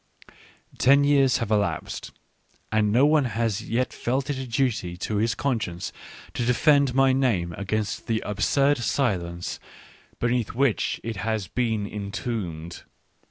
[0.79, 2.09] Ten years have elapsed,
[2.71, 5.93] and no one has yet felt it a duty to his conscience
[6.33, 9.59] to defend my name against the absurd silence
[10.19, 12.81] beneath which it has been entombed.